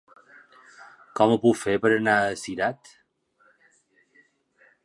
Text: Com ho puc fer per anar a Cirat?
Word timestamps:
Com 1.19 1.33
ho 1.33 1.37
puc 1.43 1.59
fer 1.65 1.75
per 1.85 1.93
anar 1.97 2.17
a 2.23 2.33
Cirat? 2.45 2.93